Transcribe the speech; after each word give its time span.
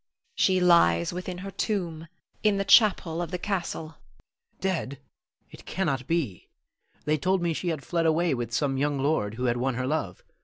She 0.33 0.59
lies 0.59 1.13
within 1.13 1.37
her 1.45 1.51
tomb, 1.51 2.07
in 2.41 2.57
the 2.57 2.65
chapel 2.65 3.21
of 3.21 3.29
the 3.29 3.37
castle. 3.37 3.83
Louis. 3.83 4.59
Dead! 4.59 4.99
it 5.51 5.67
cannot 5.67 6.07
be! 6.07 6.47
They 7.05 7.19
told 7.19 7.43
me 7.43 7.53
she 7.53 7.67
had 7.67 7.85
fled 7.85 8.07
away 8.07 8.33
with 8.33 8.51
some 8.51 8.77
young 8.79 8.97
lord 8.97 9.35
who 9.35 9.43
had 9.45 9.57
won 9.57 9.75
her 9.75 9.85
love. 9.85 10.23